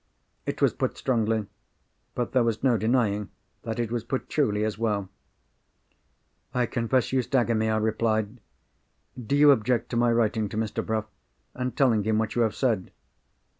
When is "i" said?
6.55-6.65, 7.69-7.77